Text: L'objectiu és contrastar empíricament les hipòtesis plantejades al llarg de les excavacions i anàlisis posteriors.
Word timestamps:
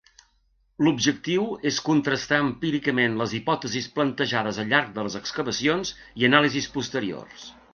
L'objectiu 0.85 1.43
és 1.71 1.77
contrastar 1.89 2.39
empíricament 2.45 3.19
les 3.21 3.35
hipòtesis 3.41 3.91
plantejades 3.99 4.61
al 4.65 4.73
llarg 4.73 4.91
de 4.97 5.05
les 5.09 5.19
excavacions 5.23 5.93
i 6.23 6.31
anàlisis 6.31 6.71
posteriors. 6.81 7.47